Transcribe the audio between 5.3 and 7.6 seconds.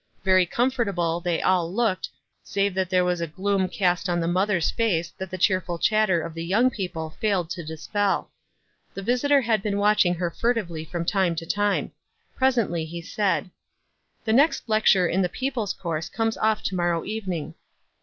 cheerful shatter of the young people failed